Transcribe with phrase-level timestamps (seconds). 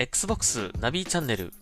[0.00, 1.52] Xbox ナビチャンネル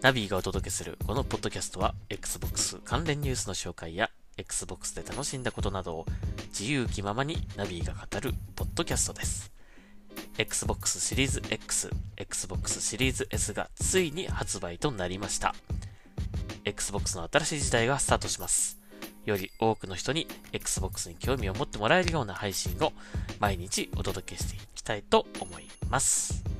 [0.00, 6.06] ナビがお届けするこのポッドキャストは Xbox 関連ニュースの紹介や Xbox で楽しんだことなどを
[6.58, 9.52] 自由気ままにナビが語るポッドキャストです。
[10.38, 15.54] Xbox シリーズ X、Xbox シリーズ S がついに発売となりました。
[16.64, 18.78] Xbox の新しい時代がスタートします。
[19.26, 22.94] より多くの人に Xbox に興味を持ってもらえるような配信を
[23.38, 26.55] 毎日お届けしていきたいと思います。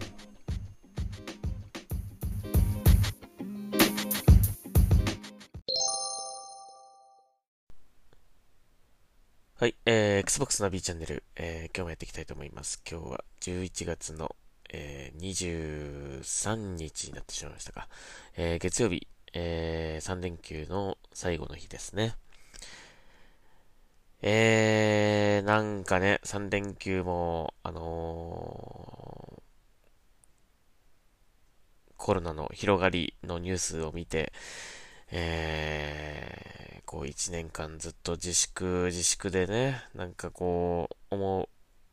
[9.59, 12.83] はい、えー、Xbox ナビチャンネル、えー、今日もやっていきたいと思います。
[12.87, 14.37] 今日は11月の、
[14.69, 17.89] えー、23日になってしまいましたか。
[18.37, 22.17] えー、月曜日、えー、3連休の最後の日ですね。
[24.21, 29.43] えー、なんかね、3連休も、あのー
[31.97, 34.33] コロナの広がりのニュースを見て、
[35.11, 36.66] えー、
[36.97, 41.49] こう1年間ずっと自粛、自粛でね、なんかこう、思う、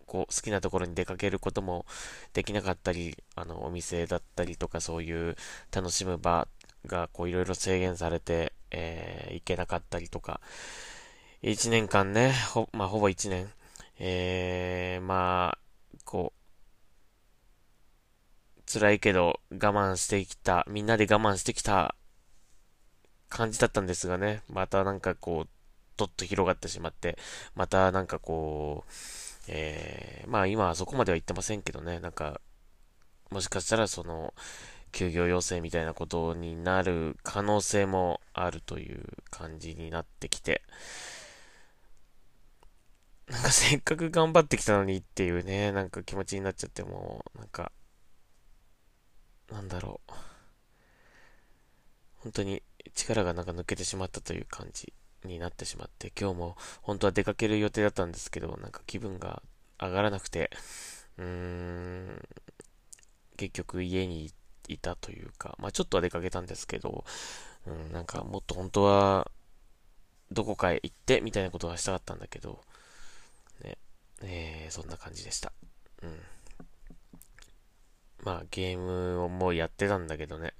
[0.05, 1.85] こう好きなところに出かけることも
[2.31, 5.35] できなかったり、あの、お店だったりとかそういう
[5.75, 6.47] 楽しむ場
[6.85, 10.39] がこういろいろ制限されて、えー、行けなかったりとか、
[11.41, 13.51] 1年間ね、ほ、まあ、ほぼ1年、
[13.99, 16.31] えー、まあ、こ
[18.57, 21.93] う、辛いけど我慢してきた、みんなで我慢してきた
[23.33, 25.49] 感じだったんですがね、またなんかこう、
[25.97, 27.17] どっと広がってしまって、
[27.55, 28.91] またなんかこう、
[29.47, 32.39] えー、まあ今はそこまでは言ってませんけどね、なんか、
[33.31, 34.35] もしかしたらその、
[34.91, 40.61] 休業要請みたいなことになる可能性もあるという感じになってきて、
[43.27, 47.71] なんかせっかく頑張ってきたのにっていうね、なんか気持ちになっちゃっても、なんか、
[49.51, 50.13] なんだろう。
[52.17, 52.61] 本当に
[52.93, 59.41] 力がなんか抜けてしまったという感じになってしまって、今日も本当は出かける予定だったんですけど、なんか気分が
[59.79, 60.51] 上がらなくて、
[61.17, 62.21] うーん、
[63.37, 64.31] 結局家に
[64.67, 67.03] いたというか、まあちょっとは出かけたんですけど、
[67.65, 69.31] うん、なんかもっと本当は
[70.31, 72.61] どこかへ行ってみたいなことがしたかったんだけど、
[73.63, 73.77] ね、
[74.23, 75.51] えー、そんな感じでした。
[76.01, 76.19] うん。
[78.23, 80.53] まあゲームをもうやってたんだけどね、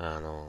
[0.00, 0.46] あの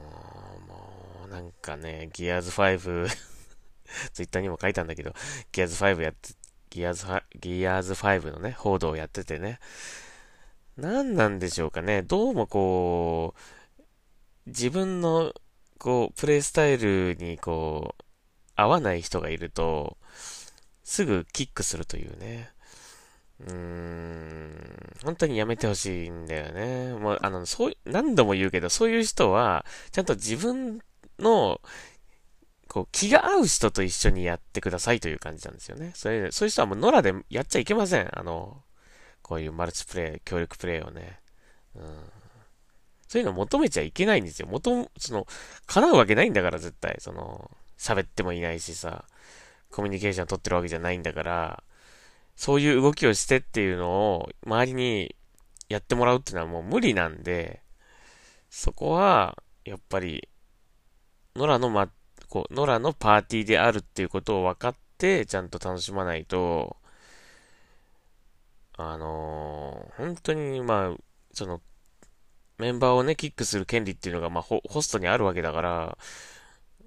[0.64, 3.08] ー、もうなんかね、ギアーズ5
[4.12, 5.12] ツイッターにも書いたんだけど、
[5.50, 6.34] ギアーズ5やって、
[6.70, 9.58] ギアーズ5、ギアーズ5のね、報道をやっててね、
[10.76, 13.40] 何なんでしょうかね、どうもこう、
[14.46, 15.34] 自分の、
[15.78, 18.04] こう、プレイスタイルにこう、
[18.54, 19.98] 合わない人がいると、
[20.84, 22.52] すぐキックするというね。
[23.46, 26.94] うーん、本当にやめてほしいんだよね。
[26.94, 30.80] もう、あの、そう、何度も言うけど、そういう人は、ちゃんと自分
[31.18, 31.60] の、
[32.68, 35.92] こう、気が合う人と一緒にやってくださいという感じなんですよね。
[35.94, 38.08] それ、そういう人はもう野良でやっちゃいけません。
[38.12, 38.62] あの、
[39.22, 41.20] こういうマルチプレイ、協力プレイをね。
[41.74, 41.82] うん。
[43.08, 44.46] そういうの求めちゃいけないんですよ。
[44.48, 45.26] 求その、
[45.66, 46.96] 叶うわけないんだから、絶対。
[47.00, 49.04] その、喋ってもいないしさ、
[49.70, 51.64] コミュニケーション取ってるわけじゃないんだから、
[52.40, 55.14] そういう動きをしてっていうのを周りに
[55.68, 57.62] やってもらうっていうのはもう無理なんで、
[58.48, 59.36] そこは、
[59.66, 60.26] やっぱり、
[61.36, 61.90] 野良のま、
[62.30, 66.78] こう、野良のパーティーであるっていうことを分かって、ちゃんと楽しまないと、
[68.78, 70.96] あのー本当に、まあ、
[71.34, 71.60] その、
[72.56, 75.98] メンバーをね、キックする権利っていうのが、まあ、ホホストにあるわけだから、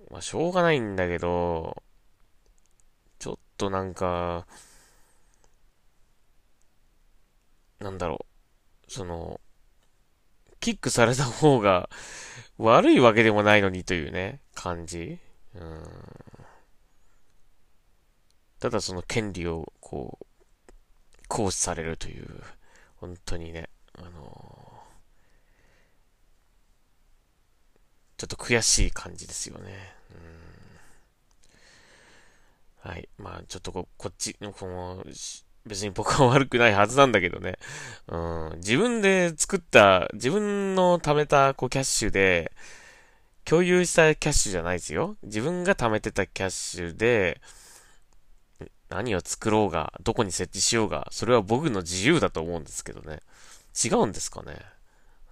[0.10, 1.84] まあ、しょうがないんだけど、
[3.20, 4.48] ちょっとなんか、
[7.84, 8.26] なんだろ
[8.88, 9.42] う、その、
[10.60, 11.90] キックされた方が
[12.58, 15.20] 悪いわけでもないのにというね、感じ。
[15.54, 15.84] うん。
[18.60, 20.26] ただその権利を、こう、
[21.28, 22.42] 行使されるという、
[22.96, 24.82] 本当にね、あの
[28.18, 29.94] ちょっと悔しい感じですよね。
[32.86, 32.92] うん。
[32.92, 33.10] はい。
[33.18, 35.04] まあ、ちょっとこ、こっちの、この、
[35.66, 37.58] 別に僕は悪くないはずなんだけどね。
[38.08, 38.52] うん。
[38.58, 42.52] 自分で作った、自分の貯めた、こう、キャッシュで、
[43.46, 45.18] 共有したキャッシュじゃないですよ。
[45.24, 47.42] 自分が貯めてたキャッシュで、
[48.90, 53.22] 何を作ろうが、どこに設置しようが、それは僕の自由だと思うんですけどね。
[53.84, 54.58] 違うんですかね。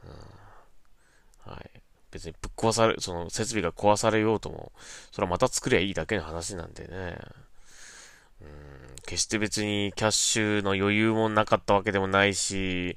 [0.04, 1.70] うん、はい。
[2.12, 4.72] 別にぶっ壊され、その設備が壊されようとも、
[5.12, 7.18] それはまた作りゃいいだけの話なんでね。
[8.42, 8.48] うん、
[9.06, 12.96] 決して別にキャッシュの余裕もなかったわけでもないし、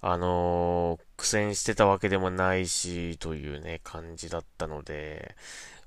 [0.00, 5.34] あのー、苦戦してたわけでもないし、というね、感じだったので、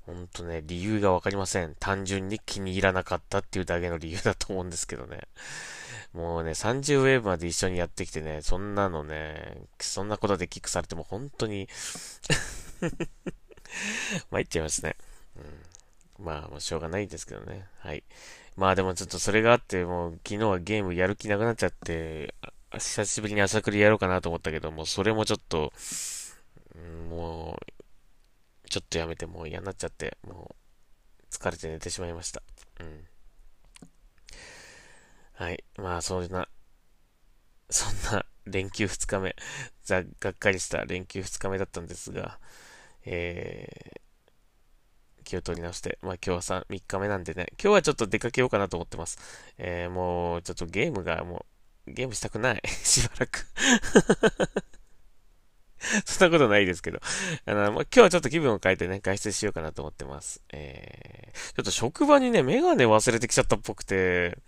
[0.06, 1.76] ほんとね、理由がわかりません。
[1.78, 5.20] 単純に気に入らなかったっていうだけの理由だと思うんですけどね。
[6.14, 11.68] もうね、30ウェーブまで一緒にやってきてね、そんなのね、そんなことでキックされても本当に
[14.30, 14.96] 参っちゃいますね。
[15.36, 15.44] うん、
[16.18, 17.66] まあ、もうしょうがないですけどね。
[17.78, 18.02] はい。
[18.56, 22.34] まあでもちょっとそれがあって、もう昨日はゲームやる気なくなっちゃって、
[22.72, 25.72] 久しぶりに朝繰りやろうかなと思ったけども、それもちょっと、
[27.08, 27.56] も
[28.64, 32.42] う、ちょっとやめてもう嫌になっちゃって、もう、疲れて寝てしまいました。
[32.80, 33.04] うん。
[35.34, 35.64] はい。
[35.76, 36.48] まあ、そんな、
[37.70, 39.36] そんな連休2日目、
[39.84, 42.38] ざがっかりした連休2日目だったんですが、
[43.04, 44.00] えー、
[45.28, 49.18] 気を取り直して、まあ今日は 3, 3日目なんでね、今日はちょっと出かけようかなと思ってます。
[49.58, 51.44] えー、もうちょっとゲームがも
[51.86, 52.62] う、ゲームしたくない。
[52.66, 53.46] しばらく
[56.06, 57.00] そんなことないですけど。
[57.44, 60.40] あの、まあ、今日はちょっと気分を変えてね、外出しようかなと思ってます。
[60.50, 64.38] えー、ちょっと職場にね、メガネ忘れてきちゃったっぽくて、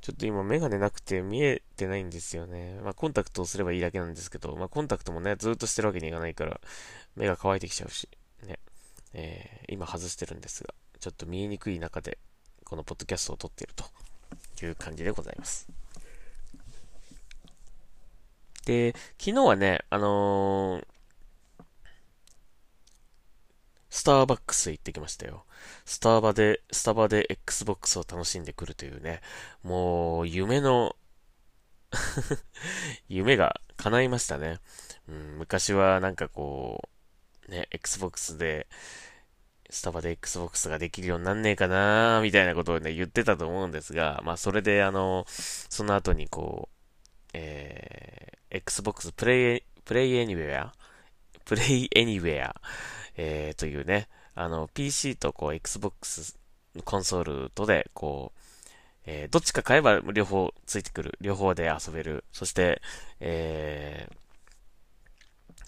[0.00, 2.80] ちょっと今メガネなくて見えてないんですよね。
[2.82, 6.60] まあ、コンタクトをすればいいだけなんですけど、まあ、コンタクトもね、ずっとしてるわけにいかないから、
[7.14, 8.08] 目が乾いてきちゃうし、
[9.12, 12.18] えー、今外してるんですが、ちょっと見えにくい中で、
[12.64, 15.68] このポッドキャストを撮っているという感じでございます。
[18.66, 20.84] で、昨日はね、あのー、
[23.88, 25.44] スターバックス行ってきましたよ。
[25.84, 29.20] スターバで、スタバで Xbox を楽しんでくるというね、
[29.62, 30.94] もう夢の
[33.08, 34.60] 夢が叶いましたね。
[35.08, 36.99] うん、昔はなんかこう、
[37.50, 38.66] ね、Xbox で、
[39.68, 46.76] スタバで Xbox ができるようになんねえかなみたいなことをね、言ってたと思うんですが、まあそれであの、その後にこう、
[47.34, 50.72] えー、Xbox プレイ、プレイエニウェア
[51.44, 52.54] プレイエニウェア、
[53.16, 56.36] えー、というね、あの、PC とこう Xbox
[56.84, 58.40] コンソールとで、こう、
[59.06, 61.18] えー、どっちか買えば両方ついてくる。
[61.20, 62.24] 両方で遊べる。
[62.32, 62.80] そして、
[63.18, 64.14] えー、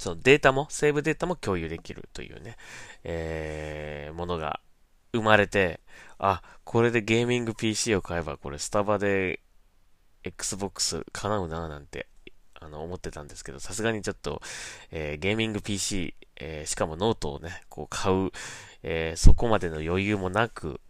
[0.03, 2.57] そのデータも、セーブデータも共有できるというね、
[3.05, 4.59] えー、ものが
[5.13, 5.79] 生まれて、
[6.19, 9.39] あ、これでゲーミング PC を買えば、これスタバで
[10.25, 12.09] Xbox かななんて、
[12.55, 14.43] あの、思ってたんですけど、さすがにちょっと、
[14.91, 18.31] えー、ゲーミング PC、えー、しかもノートをね、こう買う、
[18.83, 20.81] えー、そこまでの余裕もなく、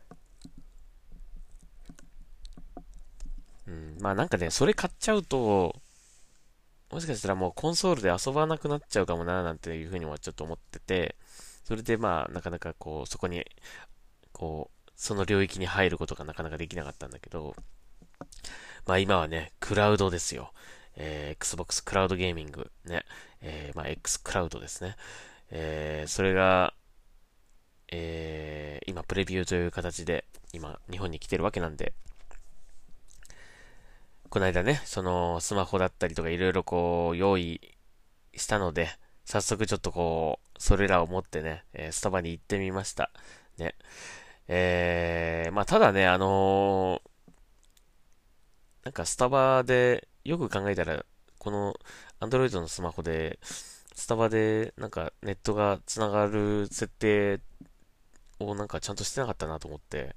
[3.66, 5.81] うん、まあなんかね、それ買っちゃうと、
[6.92, 11.16] もしかしたらもうコンソールで遊ばなくなっちゃうかもな、なんていうふうにもちょっと思ってて、
[11.64, 13.44] それでまあ、なかなかこう、そこに、
[14.32, 17.56] こう、その領域に入ることがなかなかできなかったんだけど、
[18.86, 20.52] まあ今はね、クラウドですよ。
[20.96, 23.06] えー、Xbox クラウドゲーミング、ね、
[23.40, 24.96] えー、まあ X クラウドですね。
[25.50, 26.74] えー、それが、
[27.90, 31.94] えー、今プレビューという形で、今日本に来てるわけなんで、
[34.32, 37.60] この間ね、そのスマホだったりとかいろいろこう用意
[38.34, 38.88] したので、
[39.26, 43.10] 早速ちょっとこう、それらを持ってね、えー、スタバに行ってみました。
[43.58, 43.74] ね。
[44.48, 47.10] えー、まあただね、あのー
[48.84, 51.04] なんかスタバで、よく考えたら、
[51.38, 51.74] この
[52.20, 57.40] Android のスマホで、スタバでなんかネットが繋がる設定
[58.38, 60.16] をなんかちゃんとしてなかったなと思って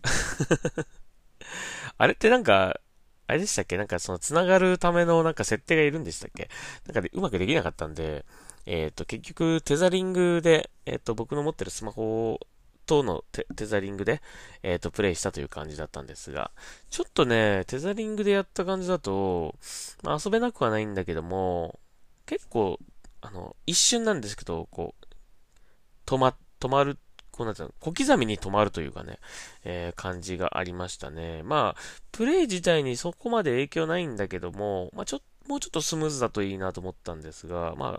[1.98, 2.80] あれってなんか、
[3.30, 3.76] あれでしたっけ？
[3.76, 6.50] なんかその繋がるためのなんか設定がいるんでしたっけ？
[6.86, 8.24] なんかでうまくできなかったんで、
[8.66, 12.38] えっ、ー、と結局テザリングで、えっ、ー、と僕の持ってるスマホ
[12.86, 14.20] とのテザリングで、
[14.64, 16.50] えっ、ー、と、プレイしたという感じだったんですが、
[16.90, 19.54] ちょっとね、テザリングでやった感じだと、
[20.02, 21.78] まあ、遊べなくはないんだけども、
[22.26, 22.80] 結構、
[23.20, 25.06] あの、一瞬なんですけど、こう、
[26.04, 26.98] 止ま、止まる、
[27.40, 29.18] こうなんていう、小刻みに止まるというかね、
[29.64, 31.42] えー、感じがありましたね。
[31.42, 31.80] まあ、
[32.12, 37.98] プレイ自体にそこまで影響ないんだけども、まあ、ちょっと、もうちょっとスムーズだといいなと思ったんですが、ま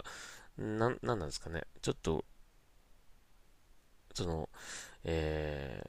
[0.59, 1.63] あ、な、なんなんですかね。
[1.81, 2.23] ちょっと、
[4.13, 4.47] その、
[5.05, 5.81] え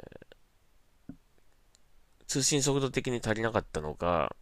[1.11, 1.15] ー、
[2.27, 4.35] 通信速度的に足りなかったのか、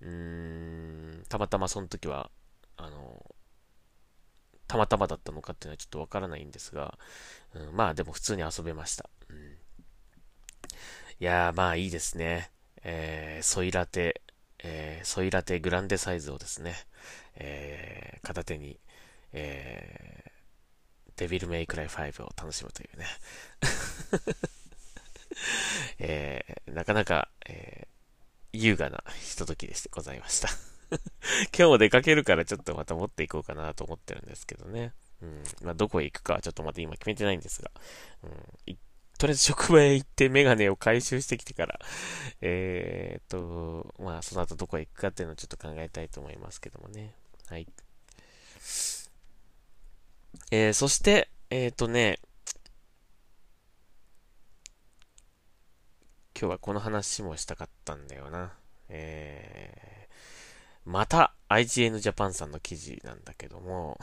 [0.00, 2.30] うーん、たまたまその時は、
[2.76, 3.11] あの、
[4.72, 6.98] たまたまだったのかっていうのはちょっとわからないんですが、
[7.54, 9.10] うん、まあでも普通に遊べました。
[9.28, 9.52] うん、い
[11.20, 12.50] やー、まあいいですね。
[12.82, 14.22] えー、ソイラテ、
[14.64, 16.74] えー、ソイラテグランデサイズをですね、
[17.36, 18.78] えー、片手に、
[19.32, 20.32] えー
[21.16, 23.06] デビルメイクライ5を楽しむというね
[25.98, 30.71] えー、なかなか、えー、優雅なひとときでございました
[31.56, 34.94] 今日も出かけるからちょっとまた持っていこうかなと思ってるんですけどね。
[35.20, 35.42] うん。
[35.62, 37.70] まあ、どこへ行くかはちょっとまた今決めてないんですが。
[38.24, 38.78] うん。
[39.18, 41.78] とりあえず職場へ行ってメガネを回収してきてから、
[42.42, 47.14] えー、っと、まあ、その後どこへ行くかっていうのをちょっと考えたいと思いますけどもね。
[47.46, 47.68] はい。
[50.50, 52.18] えー、そして、えー、っとね、
[56.38, 58.52] 今日はこの話もしたかったんだよな。
[58.88, 60.01] えー、
[60.84, 63.98] また IGN Japan さんの記事なんだけども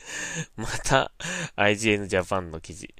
[0.56, 1.12] また
[1.56, 2.94] IGN Japan の記事。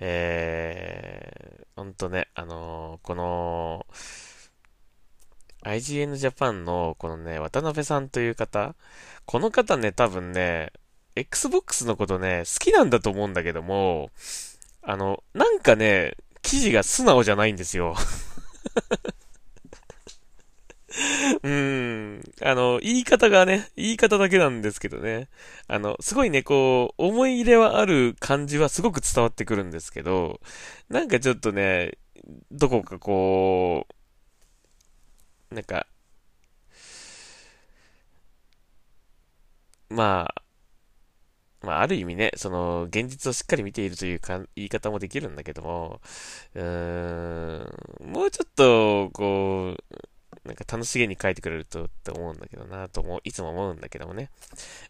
[0.00, 3.86] えー、ほんとね、あのー、この、
[5.62, 8.74] IGN Japan のこのね、渡辺さんという方、
[9.26, 10.72] この方ね、多分ね、
[11.14, 14.10] Xbox のことね、好きなんだと思うんだけども、
[14.82, 17.94] あの、なんかね、記事が素直じゃないんですよ。
[21.42, 22.22] うん。
[22.42, 25.28] あの、言い方がね、言い方だけなんですけどね。
[25.66, 30.40] あの、すごいね、こう、思い入れはある感じはすごく伝わってくるんですけど、
[30.88, 31.98] なんかちょっとね、
[32.50, 33.86] どこかこ
[35.50, 35.86] う、なんか、
[39.90, 40.42] まあ、
[41.62, 46.00] まあ、ある意味ね、その、現実をしっかり見ているというか言い方もできるんだけども、
[46.54, 49.98] うーん、もうちょっと、こう、
[50.48, 54.30] なんか楽しげに書いてくれるとって思うんだけどなと思う、いつも思うんだけどもね。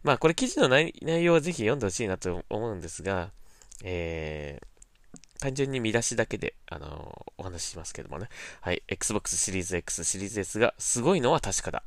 [0.03, 3.31] まあ、これ記事の内容はぜひ読んでほしいなと思うんですが、
[3.83, 8.27] えー、単純に見出しだけで、あのお話ししますけどもね。
[8.61, 8.83] はい。
[8.87, 11.83] Xbox シリーズ X、シリーズ S がすごいのは確かだ。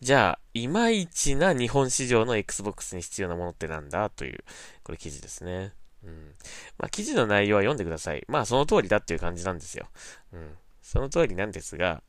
[0.00, 4.44] じゃあ、いまいちな日本市場の Xbox に必要なものってなんだという、
[4.82, 5.72] これ記事ですね。
[6.04, 6.34] うん。
[6.78, 8.24] まあ、記事の内容は読んでください。
[8.28, 9.88] まあ、その通りだっていう感じなんですよ。
[10.32, 10.56] うん。
[10.82, 12.02] その通りなんですが、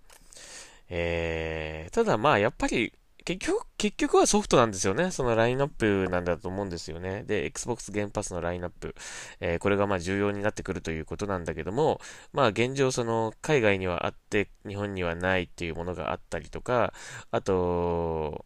[0.90, 2.94] えー、ただまあ、やっぱり、
[3.26, 5.10] 結局、結局はソフトなんですよね。
[5.10, 7.24] そのラインナップなんだと思うんですよね。
[7.24, 8.94] で、Xbox ゲームパスのラインナップ。
[9.40, 12.00] えー、これがまあ重要になってくるということなんだけども、
[12.34, 16.94] まあ現状その海外にはあって日本にはないっていうものがあったりとか、
[17.32, 18.46] あと、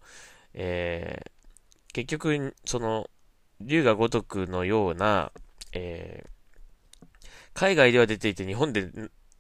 [0.54, 3.10] えー、結局、その、
[3.60, 5.34] 竜が如くのような、
[5.74, 7.08] えー、
[7.54, 8.90] 海外では出ていて日本で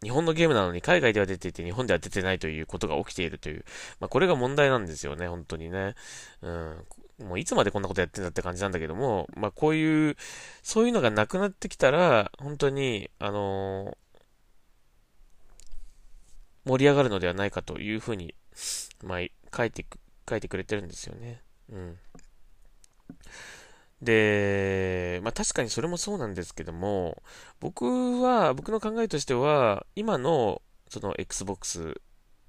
[0.01, 3.65] 日本のゲームなのに海外では出ていて日本では出てないということが起きているという、
[3.99, 5.95] まあ、これが問題なんですよね、本当にね。
[6.41, 6.85] うん。
[7.27, 10.15] もういつまでこんなことやってんだって感じなんだけども、まあこういう、
[10.63, 18.35] そういうのがなくなってきたら、本当に、あのー、盛り上がるのではないかというふうに、
[19.03, 19.19] まあ、
[19.55, 19.85] 書いて、
[20.29, 21.41] 書いてくれてるんですよね。
[21.71, 21.97] うん。
[24.01, 27.21] で、まあ確かにそれもそうなんですけども、
[27.59, 32.01] 僕は、僕の考えとしては、今の、その Xbox、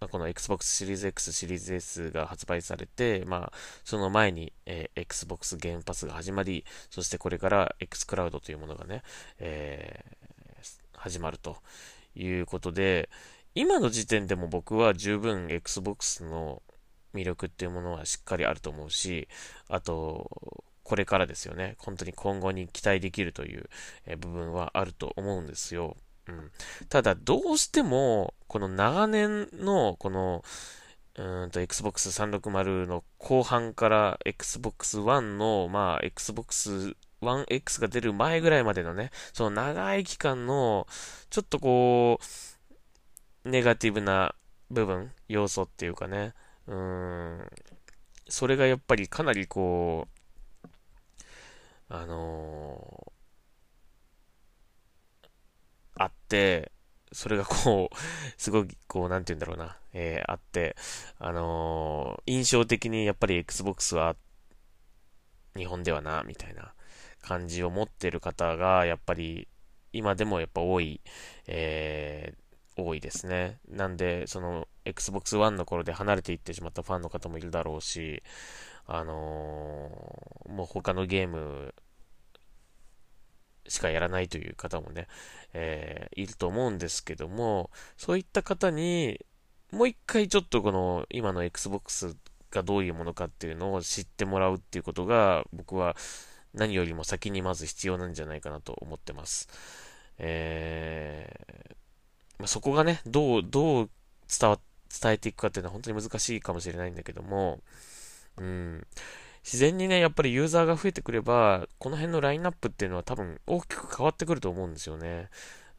[0.08, 3.52] この Xbox シリーズ X、シリーズ S が発売されて、まあ、
[3.84, 9.02] その前に、えー、Xbox ゲームパスが始まり、そしてこれから X クラウドというものがね、
[9.38, 11.58] えー、始まると
[12.14, 13.10] いうことで、
[13.54, 16.62] 今の時点でも僕は十分 Xbox の
[17.12, 19.28] 魅力っていうものはしっかりあると思うし、
[19.68, 21.76] あと、これからですよね。
[21.78, 23.68] 本当に今後に期待できるという、
[24.18, 25.96] 部分はあると思うんですよ。
[26.26, 26.50] うん。
[26.88, 30.42] ただ、どうしても、この長年の、この、
[31.14, 40.88] うんと、Xbox 360の後半から Xbox One の、まあ、Xbox One X が出る前ぐらいまでのね、その長い期間の、
[41.30, 42.18] ちょっとこ
[43.44, 44.34] う、ネガティブな
[44.72, 46.34] 部分、要素っていうかね、
[46.66, 47.46] うん、
[48.28, 50.19] それがやっぱりかなりこう、
[51.90, 56.70] あのー、あって、
[57.12, 57.96] それがこう、
[58.40, 60.76] すごい、こう、なんて言うんだろうな、えー、あって、
[61.18, 64.14] あのー、印象的にやっぱり Xbox は、
[65.56, 66.72] 日本ではな、みたいな
[67.22, 69.48] 感じを持ってる方が、やっぱり、
[69.92, 71.00] 今でもやっぱ多い、
[71.48, 73.58] えー、多いですね。
[73.68, 78.22] なんで、その、Xbox One の頃で離れていってしまったファンの方もいるだろうし、
[78.86, 81.74] あのー、もう他のゲーム
[83.68, 85.06] しかやらないという方もね、
[85.52, 89.20] えー、いると思うんですけども、そういった方に、
[89.72, 92.16] もう一回ちょっとこの今の Xbox
[92.50, 95.96] がどういうものかっていうのを知ってもらうっていうことが、僕は
[96.52, 99.48] 何よりも先にまず必要なんじゃないかなと思ってます。
[100.18, 101.74] えー、
[102.38, 103.90] まあ、そこがね、どう、どう
[104.28, 104.58] 伝わ、
[105.00, 107.60] 伝えていくかっていうのは本当に難しいかもしれないんだけども、
[108.38, 108.86] うん。
[109.42, 115.28] 自然にね、やっぱりユーザーが増えてくれば、この辺のラインナップっていうのは多分大きく変わってくると思うんですよね。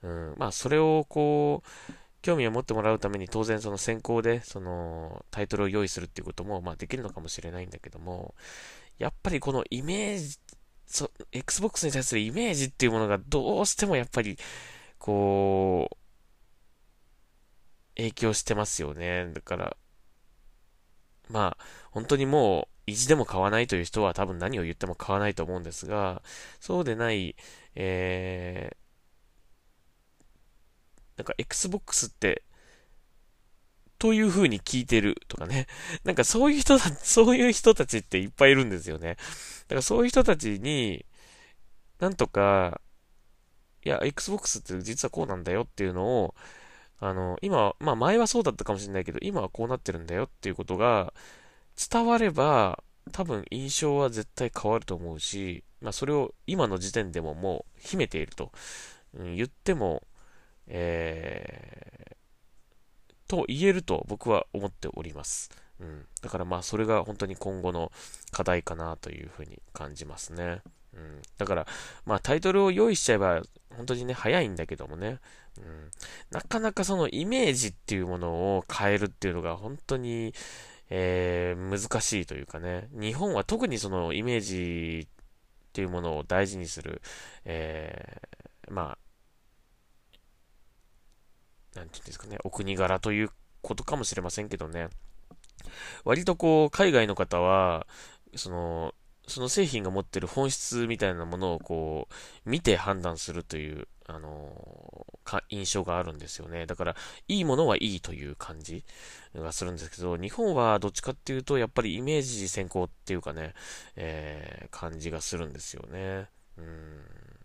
[0.03, 0.35] うん。
[0.37, 8.35] まあ、それをこう、興味を持ってもらうために当然その先行でそのタイトルを用意するっていうこともまあできるのかもしれないんだけども、
[8.99, 10.37] やっぱりこのイメージ、
[10.85, 14.37] そ Xbox に対するイメージっていうものがどうしてもやっぱり
[14.99, 15.97] こう、
[17.95, 19.31] 影響してますよね。
[19.33, 19.77] だから、
[21.31, 26.21] まあ、本当にもう、意地でも買わないという人は多分何を言っても買わないと思うんですが、
[26.59, 27.35] そうでない、
[27.75, 28.81] えー、
[31.17, 32.43] なんか Xbox って、
[33.99, 35.67] という風に聞いてるとかね。
[36.03, 39.15] なんかそういう人た、そういう人たちっていっぱいいるんですよね。
[39.67, 41.05] だからそういう人たちに、
[41.99, 42.81] なんとか、
[43.83, 46.35] いや、Xbox って実はこうなんだよっていうのを、
[47.01, 51.13] あの、今、まあ前はそうだったかもしれないけど、今はこうなってるんだよっていうことが
[51.91, 58.51] 伝われば、多分印象は絶対変わると思うし、まあそれを今の時点でももう秘めていると、
[59.15, 60.03] うん、言っても、
[60.67, 65.49] えー、と言えると僕は思っております。
[65.79, 66.05] うん。
[66.21, 67.91] だからまあそれが本当に今後の
[68.31, 70.61] 課題かなというふうに感じますね。
[71.01, 71.21] うん。
[71.37, 71.67] だから、
[72.05, 73.41] まあタイトルを用意しちゃえば
[73.75, 75.19] 本当にね、早いんだけどもね、
[75.57, 75.91] うん、
[76.31, 80.33] なかなかそのイメージっていうものを変えるっていうのが本当に、
[80.89, 87.01] えー、難しいというかね、日本は特にそのイメージっていうものを大事にする、
[87.45, 88.97] えー、ま
[91.75, 93.29] あ、なんていうんですかね、お国柄という
[93.61, 94.89] ことかもしれませんけどね、
[96.03, 97.87] 割とこう、海外の方は、
[98.35, 98.93] その、
[99.31, 102.07] その製品が持ってる本質みたいなものをこ
[102.45, 106.65] う、見て判断するという、あのか、印象があるんですよね。
[106.65, 106.95] だから、
[107.27, 108.83] いいものはいいという感じ
[109.35, 113.53] がするんですけど、日本はどっちかっていうと、やっぱりイメージ先行っていうかね、
[113.95, 116.27] えー、感じがするんですよね。
[116.57, 117.01] うん。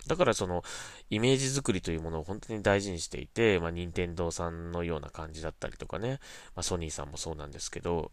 [0.06, 0.64] だからその、
[1.10, 6.20] イメージ作りというものを本当に大事にしていて、まあ、任天堂さんのような感じだったりとかね、
[6.54, 8.10] まあ、ソニーさんもそうなんですけど、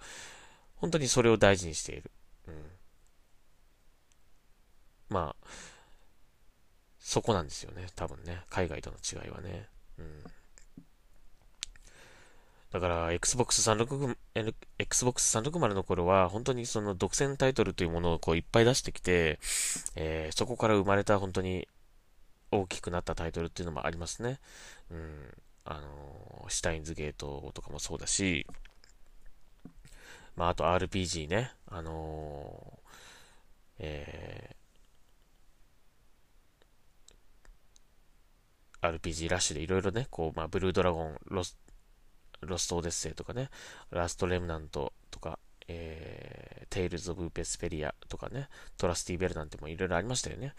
[0.75, 2.11] 本当にそれを大事にしている。
[5.13, 5.47] まあ、
[6.99, 7.87] そこなんですよね。
[7.95, 8.41] 多分ね。
[8.49, 9.67] 海外との違いはね。
[9.99, 10.23] うん。
[12.71, 14.15] だから、Xbox 360、
[14.79, 19.39] Xbox 360の頃は、本当にその独占タイトルというものをこういっぱい出してきて、
[19.95, 21.67] えー、そこから生まれた本当に
[22.49, 24.39] 大きくなったタイトルっていうのもありますね。
[24.89, 25.37] うん。
[25.65, 28.45] あのシュタインズゲートとかもそうだし、
[30.35, 31.51] まあ、あと RPG ね。
[31.67, 34.62] あのー、えー
[38.83, 41.57] RPG ラッシュでいろいろね、こう、まあ、ブルードラゴン、ロス、
[42.41, 43.49] ロストオデッセイとかね、
[43.91, 50.53] ラストレムナントとか、えー、テイルズ・オブ・ヴェスペリアとかね、トラスティ・ベルなんてもいろいろありましたよね。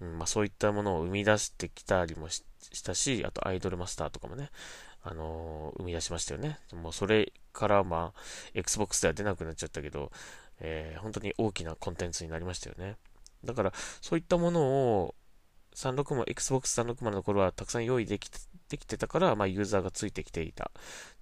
[0.00, 2.44] うん、まあそういったものを生み出してきたりもし
[2.84, 4.50] たし、あとアイドルマスターとかもね、
[5.02, 6.58] あのー、生み出しましたよね。
[6.74, 8.20] もうそれからまあ、
[8.54, 10.12] Xbox では出なくなっちゃったけど、
[10.60, 12.96] えー、本当に大きなコンテンツになりましたよね。
[13.44, 15.14] だから、そういったものを、
[15.80, 18.30] 360、Xbox 360の頃はたくさん用意でき
[18.68, 20.70] できてたから、まあ、ユーザーがついてきていた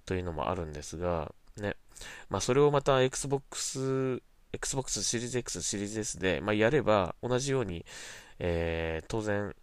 [0.05, 1.75] というのもあるんですが、ね。
[2.29, 4.21] まあ、それをまた Xbox、
[4.53, 7.85] Xbox シリーズ X、シリーズ S で、まあ、やれば、同じように、
[8.39, 9.55] えー、当然、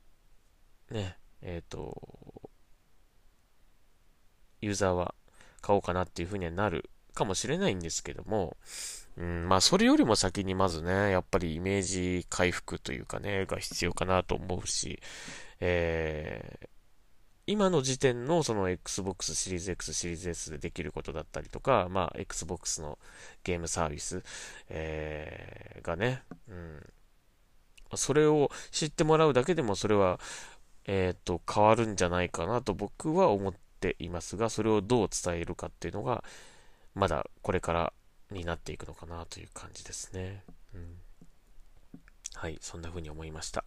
[0.90, 2.50] ね、えっ、ー、と、
[4.60, 5.14] ユーザーは
[5.60, 8.56] 買おうかなっていうふうにはなるかもしれないんですけども、
[9.16, 15.00] うん、まあ、それよりも先にまずね、やっぱりイメージ回復というかね、が必要かなと思うし、
[15.60, 16.68] えー、
[17.46, 22.98] 今の時点のその Xbox シリーズ X、シリーズ S でできることだったりとか、まあ、Xbox の
[23.42, 24.22] ゲームサービス、
[24.68, 26.82] えー、がね、うん、
[27.94, 30.20] それを知ってもらうだけでもそれは、
[30.86, 36.22] えっ、ー、と、変わるんじゃないかなと僕は思っていますが、それをどう伝えるかっていうのが、
[36.96, 37.92] まだこれから
[38.30, 40.42] になっていくのかなという感じですね。
[40.74, 40.96] うん。
[42.34, 43.64] はい、そんな風に思いました。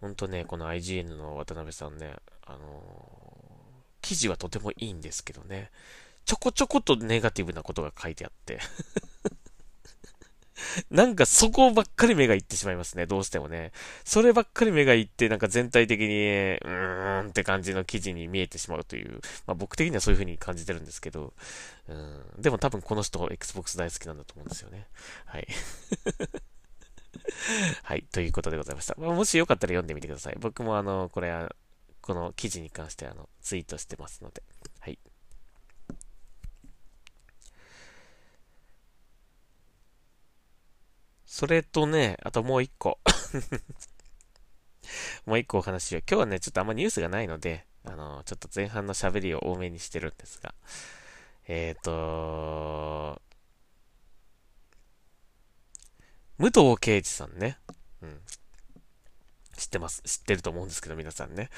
[0.00, 2.62] ほんとね、この IGN の渡辺さんね、あのー、
[4.02, 5.70] 記事はとてもいいんですけどね、
[6.24, 8.58] ちょこちょことネガティブなことが書いてあって
[10.90, 13.72] なんかそこばっかり目がいってしまいますね、どうしてもね。
[14.04, 21.32] そればっかり目がいって、なんか全体的に、うーんって感じの記事に見えてしまうという、まあ僕的にはそういう風に感じてるんですけど、
[21.88, 24.86] うん、でも多分この人 Xbox 大好きなんだと思うんですよね。
[25.26, 25.46] はい。
[27.82, 28.94] はい、ということでございました。
[28.98, 30.36] まあ、もしよかったら読んでみてください。
[30.40, 31.54] 僕もあの、これは、
[32.00, 34.42] この記事に関してあの、ツイートしてますので。
[34.80, 34.98] はい。
[41.28, 42.98] それとね、あともう一個
[45.26, 46.02] もう一個お話しよう。
[46.08, 50.54] 今日はね、ちょっとあんまニュースがないので、あの、ちょっと前半の喋りを多めにしてるんですが、
[51.46, 53.20] えっ、ー、と、
[56.38, 57.58] 武藤敬司さんね。
[58.00, 58.22] うん。
[59.54, 60.00] 知ってます？
[60.04, 61.50] 知ってると思うんですけど、皆さんね。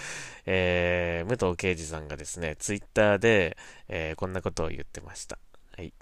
[0.46, 3.56] えー、武藤敬司さんがですね、ツイッターで、
[3.86, 5.38] えー、こんなことを言ってました。
[5.76, 5.94] はい。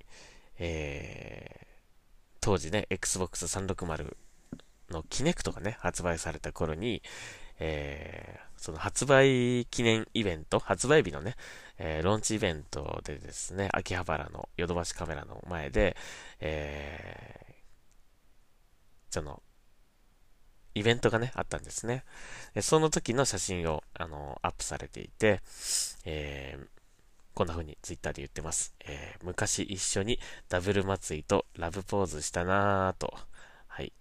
[0.58, 1.67] えー、
[2.48, 4.16] 当時ね、Xbox 360
[4.88, 7.02] のキネクトがね、発売された頃に、
[7.58, 11.36] えー、その発売記念イベント、発売日のね、
[11.76, 15.94] えー、ローンチイベントでですね、秋葉原のヨドバシカメラの前で、
[16.40, 19.42] えー、その、
[20.74, 22.02] イベントがね、あったんですね。
[22.54, 25.42] でその時の写真を、あの、アップされていて、
[26.06, 26.77] えー、
[27.38, 28.74] こんな風にツイッターで言ってます。
[28.84, 33.16] えー、昔一緒にダブル祭りとラブポーズしたなぁと、
[33.68, 33.92] はい、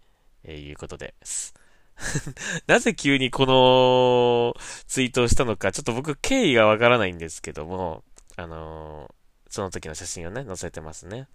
[0.44, 1.54] えー、いうことです。
[2.66, 8.04] なぜ急にこのツイートをしたのか、ちょっと僕経緯がわからないんですけども、
[8.38, 11.28] あのー、その時の写真をね、載せてますね。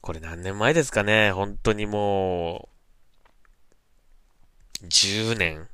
[0.00, 1.30] これ何年前ですかね？
[1.30, 2.68] 本当にも
[4.82, 5.68] う、10年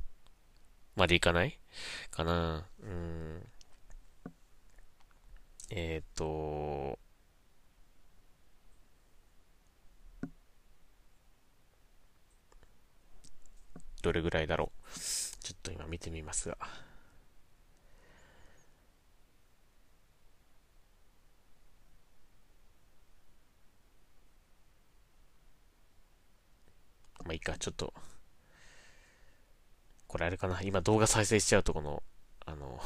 [0.97, 1.59] までいかない
[2.11, 3.43] かなうん。
[5.71, 6.99] えっ、ー、と、
[14.03, 14.99] どれぐらいだろう。
[14.99, 16.57] ちょっと今見てみますが。
[27.25, 27.93] まあいいか、ちょっと。
[30.07, 30.63] これあれかな。
[30.63, 32.03] 今動画再生しちゃうとこの、
[32.45, 32.81] あの、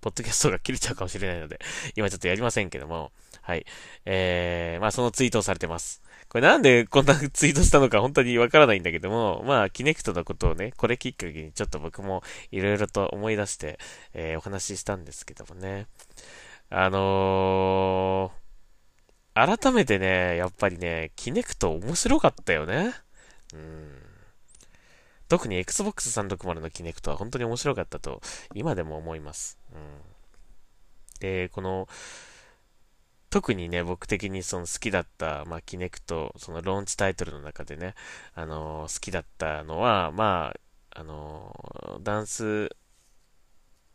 [0.00, 1.58] ポッドキャストが切れちゃうかもしれないので、
[1.96, 3.66] 今ちょっとやりませんけども、はい。
[4.04, 6.02] えー、まあそのツイートをされてます。
[6.28, 13.78] これなんでこんなツイートしたのか本当にわからないんだけども、まあ、キネクトのことをね、これきっかけにちょっと僕もいろいろと思い出して、
[14.12, 15.86] えー、お話ししたんですけどもね。
[16.68, 22.92] あのー、改めてね、やっぱりね、キネクト面白かったよね。
[23.54, 24.05] うん。
[25.28, 28.20] 特に Xbox 360のキネクトは本当に面白かったと、
[28.54, 29.58] 今でも思います。
[29.72, 29.80] うん。
[31.20, 31.88] で、この、
[33.30, 37.94] 特にね、僕的にその好きだった、まあ、キネクト、そのローンチタイトルの中でね、
[38.34, 40.54] あのー、好きだったのは、ま
[40.94, 42.70] あ、あのー、ダンス、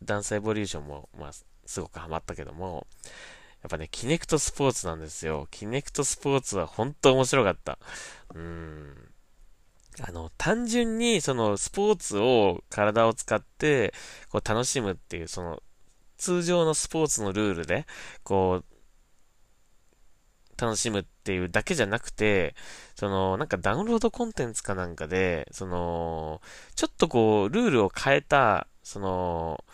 [0.02, 1.32] ダンスエボリューションも、まあ、
[1.64, 2.86] すごくハマったけども、
[3.62, 5.46] やっぱね、キネクトスポーツなんですよ。
[5.50, 7.78] キネクトスポーツは本当面白かった。
[8.34, 9.11] うん。
[10.00, 13.92] あの、単純にそのスポーツを体を使って
[14.30, 15.62] こう楽しむっていうその
[16.16, 17.86] 通常のスポーツのルールで
[18.22, 18.72] こう
[20.62, 22.54] 楽しむっていうだけじゃなくて、
[22.94, 26.40] その、なんかダウンロードコンテンツかなんかで、その、
[26.76, 29.64] ちょっとこう、ルールを変えた、その、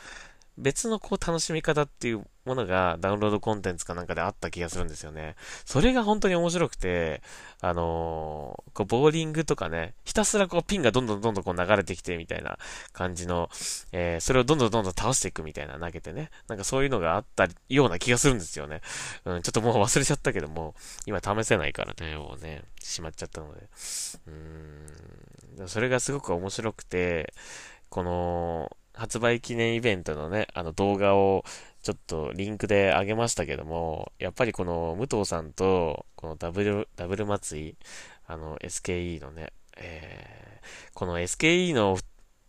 [0.56, 5.36] 別のこう楽しみ方っていうものがダウンロードコンテンツかなんかであった気がするんですよね。
[5.64, 7.22] それが本当に面白くて、
[7.60, 12.58] あのー、こう、ボーリングとかね、ひたすらこう、ピンがどんどんどんどんこう流れてきてみたいな
[12.92, 13.50] 感じの、
[13.92, 18.80] えー、それをどんどんどんどん倒していくみたいな投げてね、なんかそういうのがあったような気がするんですよね。
[19.24, 20.74] うん、ちょっともう忘れちゃったけども、
[21.06, 23.60] 今試せないからね、もうね、しまっちゃったので。
[24.26, 27.34] うーん、それがすごく面白くて、
[27.90, 31.44] この、発売記念イベントのね、あの動画を
[31.88, 37.76] ちょっとリンクで上げましたけども、やっぱりこの武藤さんと、このダブル、ダブル祭り、
[38.26, 41.96] あの SKE のね、えー、この SKE の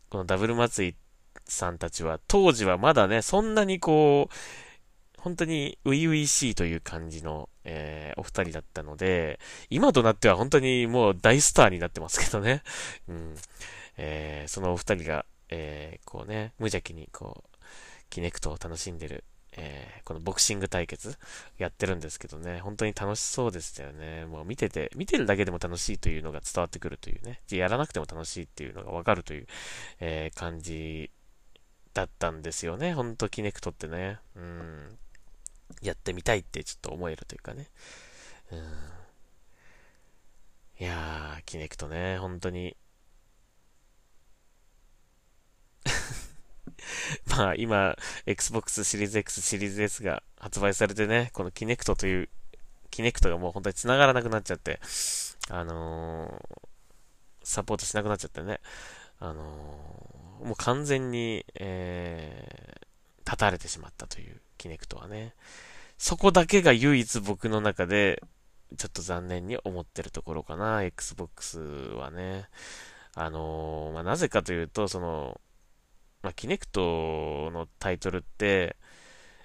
[0.10, 0.98] このダブル祭り
[1.46, 4.36] さんたちは当時はまだね、そんなにこう、
[5.18, 12.62] 本当に初々しいという感じの、えー、お二人だったので、今となっては本当にもう大スターになってますけどね。
[13.08, 13.36] うん。
[13.96, 17.49] えー、そのお二人が、えー、こうね、無邪気にこう、
[18.10, 21.18] キネクトを楽しんでる、えー、このボクシング対決
[21.58, 24.26] やってるんですけどね、本当に楽しそうでしたよね。
[24.26, 29.48] もう見てて、見てるだけでも楽しいというのが伝わってくるというね、やらなくても楽しいっていうのがわかるという、
[30.00, 31.12] えー、感じ
[31.94, 32.94] だったんですよね。
[32.94, 34.20] ほんとキネクトってね。
[34.36, 34.98] うん。
[35.82, 37.68] やってみたいってちょっと思えるというかね。
[38.52, 38.60] うん。
[40.80, 42.78] いやー、キネクトね、本当に
[47.28, 52.30] まあ今、Xbox シリーズ X シリーズ S が発売されてね、このキネクトという、
[52.92, 54.80] キネクトがもう本当に繋がらなくなっちゃって、
[55.50, 58.60] あのー、サポートしなくなっちゃってね、
[59.20, 65.36] あのー、もう完全に、えー、立たれてしまったというキネクトはね、
[65.98, 68.24] そこだけが唯一僕の中で、
[68.78, 72.48] ちょっと残念に思ってるところかな、Xbox はね。
[73.16, 75.42] あのー、まあ、なぜかというと、その、
[76.22, 78.76] まあ、キネクトのタイトルって、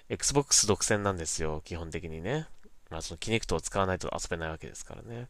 [0.09, 2.47] Xbox 独占なんですよ、基本的にね。
[2.89, 5.27] まあ、そのキネクトを使わないと遊べないわけですからね。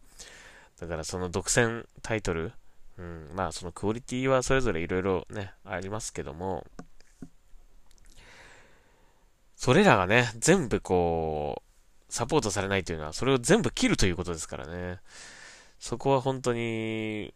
[0.80, 2.52] だからその独占タイトル、
[2.98, 6.66] うん、まあそのクオリティはそれぞれいろいろね、ありますけども、
[9.56, 11.62] それらがね、全部こ
[12.10, 15.00] う、サポートされないというのは、それを全部切るということですからね。
[15.80, 17.34] そこは本当に、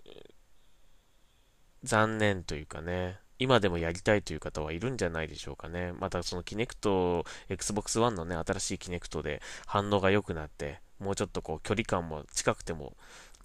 [1.84, 5.94] 残念というかね、今でもやりたいという方はいるんじゃないでしょうかね。
[5.94, 12.98] またそのキネクト、Xbox One のね、新しいキネクトで反応が良くなって、もうちょっとこう距離感も近くても、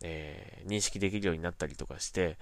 [0.02, 2.36] えー、認識できるようになったりとかして、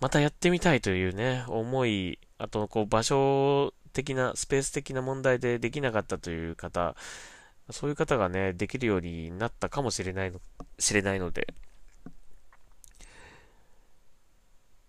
[0.00, 6.96] またやってみたいというね、思い、あとこう場所的な、スペース的な問題でできなかったという方、
[7.70, 10.40] そういう方がね、できるようになったかもしれないの、
[10.78, 11.48] 知れないので、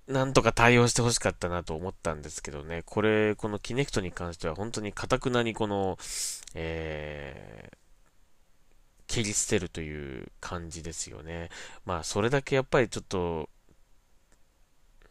[0.09, 5.99] なんとか対応してほしかったなと思ったんですけどね、これ、このキネクトに関しては本当にかたくなにこの、
[6.55, 7.77] えー、
[9.07, 11.49] 切り捨てるという感じですよね。
[11.85, 13.49] まあ、それだけやっぱりちょっと、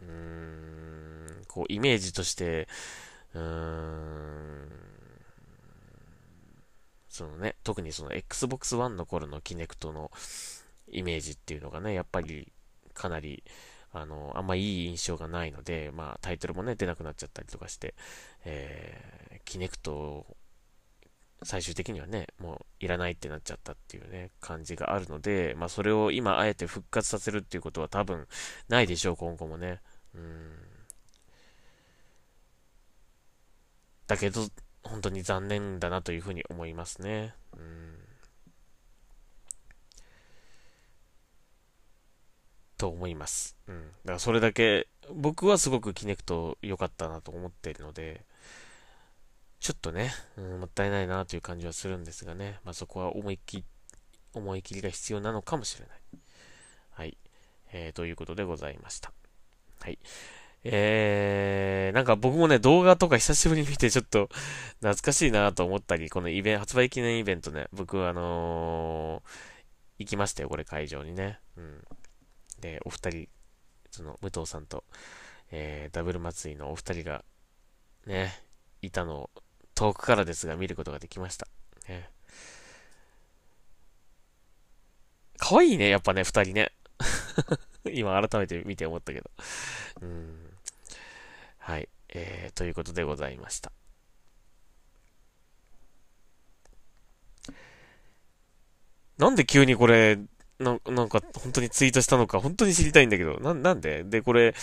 [0.00, 0.06] うー
[1.42, 2.66] ん、こう、イメージとして、
[3.34, 4.68] うーん、
[7.08, 10.10] そのね、特にその Xbox One の頃のキネクトの
[10.90, 12.52] イメージっていうのがね、やっぱり
[12.94, 13.44] かなり、
[13.92, 17.94] あの、あんまいい印象がないので、まあタイトルもね、出なくなっちゃったりとかして、
[18.44, 20.26] えー、キネクト
[21.44, 28.26] 最終的にはね、もういらないってなっちゃったっていうね、感じがあるので、まあそれを今あえて復活させるっていうことは多分
[28.68, 29.80] ないでしょう、今後もね。
[30.14, 30.52] うん。
[34.06, 34.48] だけど、
[34.82, 37.34] 本当に残念だなというふうに思いますね。
[37.56, 37.97] うん
[42.78, 43.56] と思います。
[43.66, 43.82] うん。
[43.82, 48.24] だからそれだけ、僕はすごくキネクト良かったなと思っているので、
[49.60, 53.64] ちょっとね、うん、もったいないなという感じはするんですがね、まあ、そこは思い切り、
[54.32, 55.98] 思い切りが必要なのかもしれない。
[56.90, 57.18] はい。
[57.72, 59.12] えー、ということでございました。
[59.80, 59.98] はい。
[60.64, 64.28] えー、なんか僕もね、動画とか久しぶりに見てちょっと
[64.80, 69.30] 懐かしいなと思ったり、このイベント、発売記念イベントね、僕はあのー、
[70.00, 71.40] 行きましたよ、これ会場にね。
[71.56, 71.84] うん。
[72.60, 73.28] で、お二人、
[73.90, 74.84] その、武藤さんと、
[75.50, 77.24] えー、ダブル祭りのお二人が、
[78.06, 78.42] ね、
[78.82, 79.30] いたのを、
[79.74, 81.46] 遠くからですが見ることができました。
[81.88, 82.10] ね。
[85.36, 86.72] 可愛いね、やっぱね、二人ね。
[87.92, 89.30] 今改めて見て思ったけど。
[90.02, 90.52] うん。
[91.58, 91.88] はい。
[92.08, 93.70] えー、ということでございました。
[99.18, 100.18] なんで急にこれ、
[100.58, 104.02] ななんか本当にツイートしたのか本当に知りたいんだけど、な、なんで？
[104.04, 104.54] で、これ、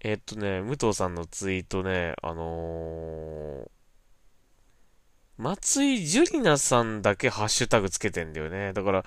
[0.00, 3.68] えー、っとね、武藤さんのツイートね、あのー、
[5.38, 8.72] 松井樹里奈さんだけハッシュタグつけてんだよね。
[8.72, 9.04] だから、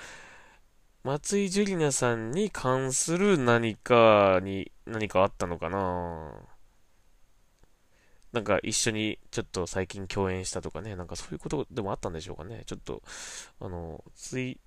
[1.03, 6.31] 松井樹里奈さんに関する何かに、何かあったのかな
[8.34, 12.63] なんか一緒にちょっと最近共演したとかね、なんかそういうことでもあったんでしょうかね。
[12.65, 13.01] ちょっと、
[13.62, 14.64] あの、つい、こう、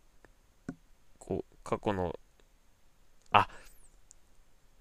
[1.68, 2.18] 過去の、
[3.30, 3.46] あ、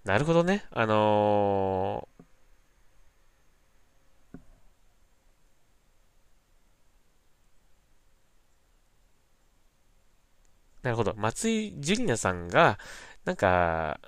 [0.05, 0.63] なるほどね。
[0.71, 2.23] あのー
[10.83, 11.13] なるほど。
[11.17, 12.79] 松井樹里奈さんが、
[13.25, 13.99] なんか、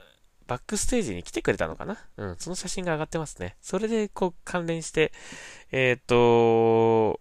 [0.47, 1.97] バックステージに来てくれたのかな？
[2.15, 3.57] うん、その写真が上がってますね。
[3.59, 5.11] それで、こう、関連して、
[5.71, 7.19] えっ、ー、と、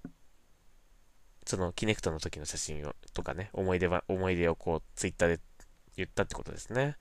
[1.44, 5.40] その、キネクトの時の写真を、とかね、思い出は、思い出をこう、ツイッターで
[5.98, 6.96] 言ったってことですね。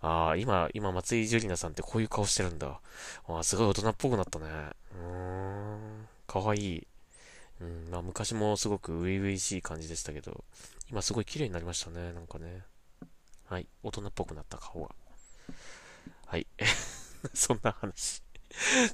[0.00, 2.80] ああ、今、今、松井樹里奈さんってこういう顔してるんだ。
[3.26, 4.46] ああ、すごい大人っぽくなったね。
[4.46, 6.86] うーん、かわいい。
[7.60, 10.44] うん、まあ昔もすごく初々しい感じでしたけど、
[10.90, 12.64] 今すごい綺麗になりましたね、なんかね。
[13.44, 14.94] はい、大人っぽくなった顔が。
[16.26, 16.46] はい。
[17.34, 18.22] そんな話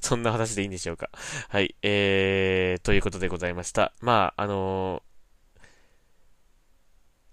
[0.01, 1.09] そんな話でいいんでしょうか。
[1.49, 1.75] はい。
[1.81, 3.93] えー、ということでございました。
[4.01, 5.06] まあ、あのー、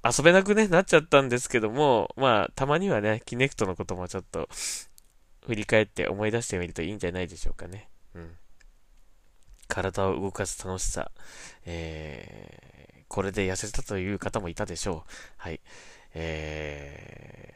[0.05, 4.49] 遊べなくね、なっちゃったんですけども、まあ、たまにはね、キネクトのこともちょっと、
[5.47, 7.88] 振り返って思い出してみるといいんじゃないでしょうかね。
[8.14, 8.37] うん。
[9.69, 11.11] 体を動かす楽しさ、
[11.64, 15.11] えー、これで痩せたという方もいたでしょう。
[15.37, 15.61] はい。
[16.14, 17.55] え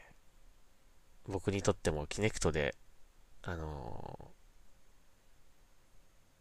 [1.27, 2.75] ー、僕にとってもキネクトで、
[3.43, 4.31] あの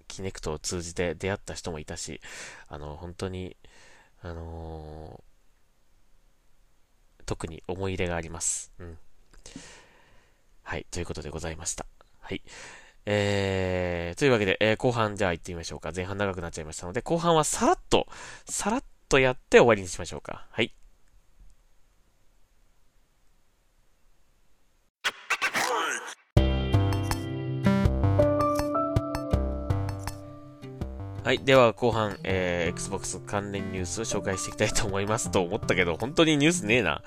[0.03, 2.21] ー、キネクトを通じて出会った人もいたし、
[2.67, 3.57] あの、本当に、
[4.21, 5.23] あの、
[7.29, 8.73] 特に思い入れがあります。
[8.79, 8.99] うん。
[10.63, 11.85] はい、ということでございました。
[12.21, 12.43] はい。
[13.05, 15.93] えー、というわけで、えー、後半じゃあ行ってみましょうか。
[15.95, 18.07] 前半長くなっちゃいましたので、後半はさらっと、
[18.47, 20.47] さらっとやって終わりにしましょうか。
[20.51, 20.73] はい。
[31.29, 31.41] はい。
[31.41, 37.03] では、後半、えー、Xbox 関連ニュースを紹介していきたいと思いますと思ったけど、本当にニュースねえな。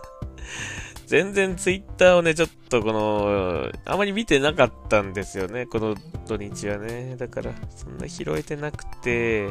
[1.04, 5.94] 全然ツイッターをね、ちょっとこの、あまり見てなかったんですよね、この
[6.26, 7.16] 土日はね。
[7.18, 9.50] だから、そんな拾えてなくて、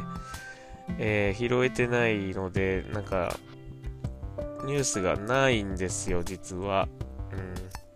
[0.98, 3.38] えー、拾えてないので、なんか、
[4.66, 6.90] ニュースがないんですよ、実は。
[7.32, 7.87] うん。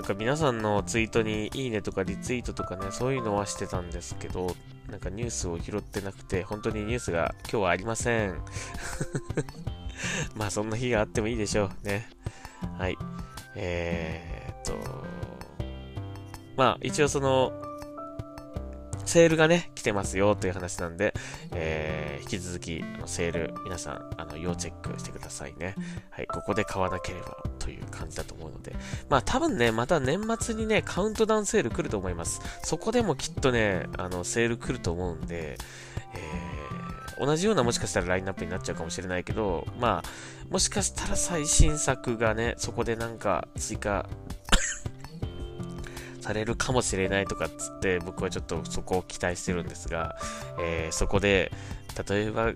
[0.00, 4.56] なんか皆さんのツイートにいいねとかリツイートとかね、そういうのはしてたんですけど、
[4.88, 8.40] なんかニュースを拾ってなくて、本当にニュースが今日はありません。
[10.34, 12.08] まあそんな日があってもいいでしょうね。
[12.78, 12.96] はい。
[13.56, 15.04] えー、っと、
[16.56, 17.52] まあ一応その、
[19.10, 21.14] セールがね、来てますよという話なんで、
[21.52, 25.74] えー、引き続き、あのセール、皆さん、あの、要チェックしてくださいね。
[26.10, 28.72] はい、ここで買わなければという感じだと思うので。
[29.08, 32.40] まあ多分ね、また年末にね、カウントダウンセール来ると思います。
[32.62, 35.56] そこでもきっとね、あの、セール来ると思うんで、
[36.14, 36.70] えー
[37.20, 44.08] 同じようなもしかしたらラインナップになっちゃうかもしれないけど、まあ、もしかしたら最新作がね、そこでなんか追加
[46.20, 50.16] されるかもしれないとかっつって、僕はちょっとそこを期待してるんですが、
[50.60, 51.52] えー、そこで、
[52.08, 52.52] 例えば、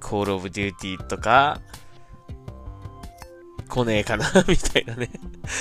[0.00, 1.60] Call of Duty とか、
[3.68, 5.10] 来ねえかな みたいなね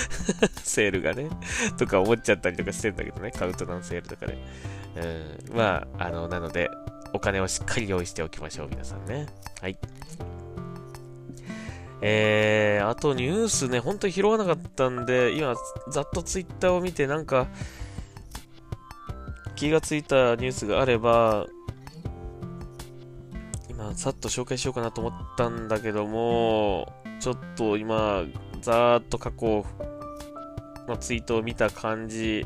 [0.64, 1.30] セールがね
[1.78, 4.38] とか思っちゃったりとかしてんだけどね、カウントダウンセールとかで。
[4.96, 6.70] うん、まあ、あの、なので、
[7.14, 9.28] お金をしっかり用意しておきましょう、皆さんね。
[9.62, 9.78] はい。
[12.02, 15.56] えー、あとニュースね、ほんと拾わなかったんで、今、
[15.90, 17.48] ざっとツイッターを見て、なんか、
[19.56, 21.48] 気がついたニュースがあれば、
[23.70, 28.24] 今、さっと紹介しようかなと思ったんだけども、ちょっと今、
[28.62, 29.66] ざーっと過去
[30.88, 32.46] のツイートを見た感じ、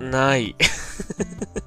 [0.00, 0.56] ない。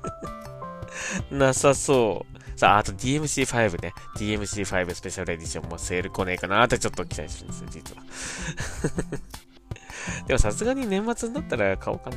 [1.31, 2.32] なさそう。
[2.63, 3.93] さあ、あと DMC5 ね。
[4.15, 8.03] DMC5 スペシャルエディションもセール来ねえかなってちょっと期待してるんですよ、実は。
[10.27, 12.15] でもさすがに年末になったら買おうかな。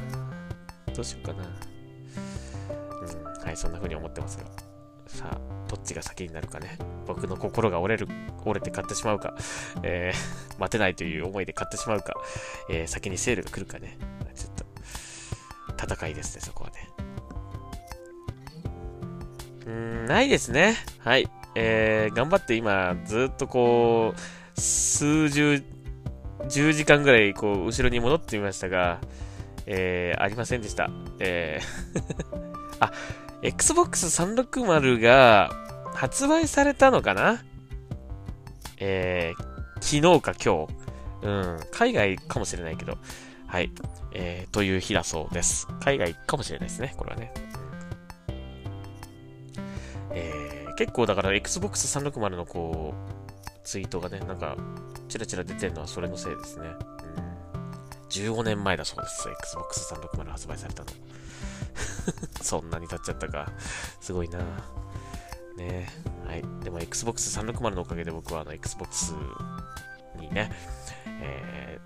[0.94, 1.42] どうしようかな。
[1.42, 4.46] うん、はい、そんな風に思ってますよ。
[5.08, 6.78] さあ、どっちが先になるかね。
[7.08, 8.06] 僕の心が折れる、
[8.44, 9.34] 折れて買ってしまうか、
[9.82, 12.14] えー、待てないという思いで買ってしまうか、
[12.70, 13.98] えー、先にセールが来るかね。
[14.36, 14.64] ちょっと、
[15.92, 17.05] 戦いですね、そこはね。
[19.66, 20.76] うん、ないですね。
[21.00, 21.28] はい。
[21.54, 25.62] えー、頑張って今、ずっとこう、数十、
[26.48, 29.00] 10時間ぐらい、こう、後ろに戻ってみましたが、
[29.66, 30.90] えー、ありませんでした。
[31.18, 32.02] えー
[32.78, 32.92] あ、
[33.42, 35.50] Xbox 360が
[35.94, 37.42] 発売されたのかな？
[38.78, 39.42] えー、
[39.80, 40.74] 昨日か今日。
[41.22, 42.98] うん、海外かもしれないけど、
[43.46, 43.72] はい。
[44.12, 45.66] えー、という日だそうです。
[45.80, 47.32] 海外かもしれないですね、これはね。
[50.76, 54.56] 結構だから Xbox 360のこう、ツイートがね、なんか、
[55.08, 56.66] チラチラ出てるのはそれのせいですね。
[56.68, 57.36] うん。
[58.08, 59.28] 15年前だそうです。
[59.28, 60.90] Xbox 360発売されたの。
[62.42, 63.50] そんなに経っちゃったか。
[64.00, 64.38] すごいな。
[65.56, 65.88] ね
[66.26, 66.44] はい。
[66.62, 69.14] でも Xbox 360のおかげで僕はあの Xbox
[70.20, 70.52] にね、
[71.22, 71.80] え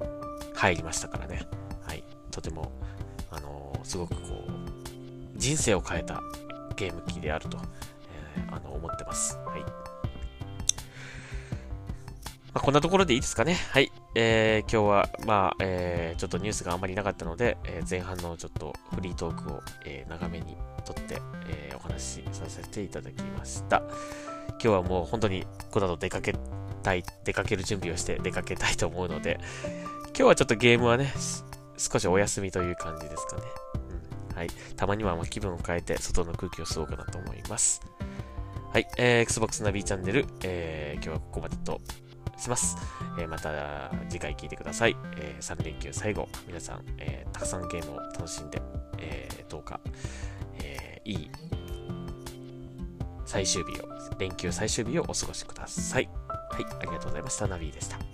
[0.00, 1.46] ー、入りましたからね。
[1.86, 2.02] はい。
[2.30, 2.72] とても、
[3.30, 6.22] あのー、すごくこう、人生を変えた
[6.76, 7.58] ゲーム機であると、
[8.36, 9.36] えー、あの、思ってます。
[9.46, 9.60] はい。
[9.60, 9.66] ま
[12.54, 13.54] あ、こんなところでいいですかね。
[13.70, 13.90] はい。
[14.14, 23.82] えー、今日は、まあ、えー、ちょっとニュースがあんまりなかったので、えー、前半のちょっとフリートークを、え、長めにとって、え、お話しさせていただきました。
[24.52, 26.34] 今日はもう本当にこの後出かけ
[26.82, 29.38] たい、出かける準備をして出かけたいと思うので、
[30.08, 31.12] 今日はちょっとゲームはね、
[31.76, 33.42] 少しお休みという感じですかね。
[34.36, 34.48] はい。
[34.76, 37.80] たまにはま気分を変えて、外の空気を吸おうかなと思います。
[38.70, 38.86] はい。
[38.98, 41.80] えー、Xbox ナビチャンネル、えー、今日はここまでと
[42.36, 42.76] します。
[43.18, 44.96] えー、また次回聞いてください。
[45.16, 48.60] えー、3連休最後、皆さん、えー、たくさんゲームを楽しんで、
[48.98, 49.80] えー、どうか、
[50.62, 51.30] えー、いい
[53.24, 56.08] 最終日を、連休最終日をお過ごしください。
[56.28, 57.46] はい、ありがとうございました。
[57.48, 58.05] ナビーでした。